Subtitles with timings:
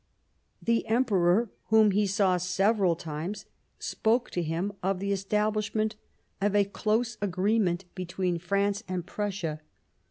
[0.63, 3.45] The Emperor, whom he saw several times,
[3.77, 5.95] spoke to him of the establishment
[6.41, 9.61] of a close agreement 41 Bismarck between France and Prussia.